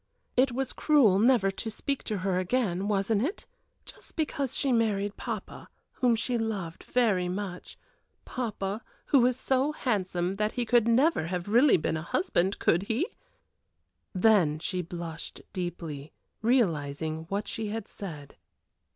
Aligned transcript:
It 0.35 0.51
was 0.51 0.73
cruel 0.73 1.19
never 1.19 1.51
to 1.51 1.69
speak 1.69 2.01
to 2.05 2.17
her 2.25 2.39
again 2.39 2.87
wasn't 2.87 3.21
it? 3.21 3.45
just 3.85 4.15
because 4.15 4.57
she 4.57 4.71
married 4.71 5.15
papa, 5.15 5.69
whom 5.91 6.15
she 6.15 6.39
loved 6.39 6.83
very 6.83 7.29
much 7.29 7.77
papa, 8.25 8.81
who 9.05 9.23
is 9.27 9.39
so 9.39 9.73
handsome 9.73 10.37
that 10.37 10.53
he 10.53 10.65
could 10.65 10.87
never 10.87 11.27
have 11.27 11.47
really 11.47 11.77
been 11.77 11.97
a 11.97 12.01
husband, 12.01 12.57
could 12.57 12.81
he?" 12.89 13.07
Then 14.11 14.57
she 14.57 14.81
blushed 14.81 15.43
deeply, 15.53 16.13
realizing 16.41 17.27
what 17.29 17.47
she 17.47 17.67
had 17.67 17.87
said. 17.87 18.37